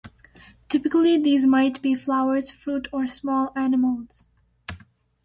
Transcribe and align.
Typically, 0.67 1.19
these 1.21 1.45
might 1.45 1.79
be 1.83 1.93
flowers, 1.93 2.49
fruit, 2.49 2.87
or 2.91 3.07
small 3.07 3.53
animals. 3.55 4.25